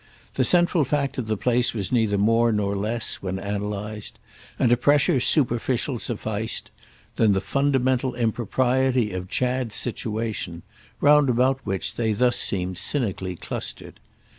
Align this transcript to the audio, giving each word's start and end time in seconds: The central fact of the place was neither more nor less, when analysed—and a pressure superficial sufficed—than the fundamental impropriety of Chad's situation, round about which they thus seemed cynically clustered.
The 0.33 0.43
central 0.43 0.83
fact 0.83 1.19
of 1.19 1.27
the 1.27 1.37
place 1.37 1.75
was 1.75 1.91
neither 1.91 2.17
more 2.17 2.51
nor 2.51 2.75
less, 2.75 3.21
when 3.21 3.37
analysed—and 3.37 4.71
a 4.71 4.75
pressure 4.75 5.19
superficial 5.19 5.99
sufficed—than 5.99 7.33
the 7.33 7.39
fundamental 7.39 8.15
impropriety 8.15 9.11
of 9.13 9.29
Chad's 9.29 9.75
situation, 9.75 10.63
round 11.01 11.29
about 11.29 11.59
which 11.65 11.97
they 11.97 12.13
thus 12.13 12.37
seemed 12.39 12.79
cynically 12.79 13.35
clustered. 13.35 13.99